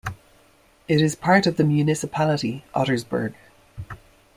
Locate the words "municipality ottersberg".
1.63-3.35